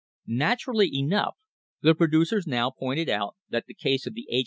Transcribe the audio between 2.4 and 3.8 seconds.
now pointed out that the